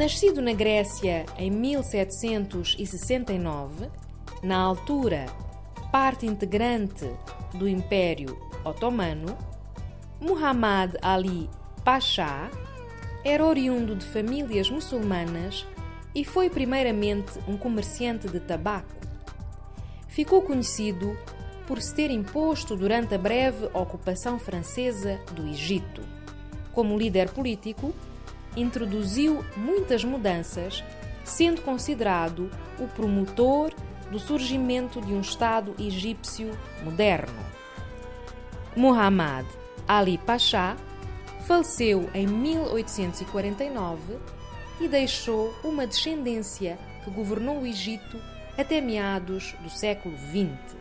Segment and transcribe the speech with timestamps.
[0.00, 3.90] Nascido na Grécia em 1769,
[4.42, 5.26] na altura
[5.92, 7.04] parte integrante
[7.52, 9.36] do Império Otomano,
[10.18, 11.50] Muhammad Ali
[11.84, 12.50] Pasha
[13.22, 15.66] era oriundo de famílias muçulmanas
[16.14, 18.96] e foi primeiramente um comerciante de tabaco.
[20.08, 21.14] Ficou conhecido
[21.66, 26.00] por se ter imposto durante a breve ocupação francesa do Egito.
[26.72, 27.94] Como líder político,
[28.56, 30.82] introduziu muitas mudanças,
[31.24, 33.72] sendo considerado o promotor
[34.10, 36.50] do surgimento de um Estado egípcio
[36.82, 37.40] moderno.
[38.76, 39.46] Muhammad
[39.86, 40.76] Ali Pasha
[41.46, 44.18] faleceu em 1849
[44.80, 48.20] e deixou uma descendência que governou o Egito
[48.56, 50.76] até meados do século XX.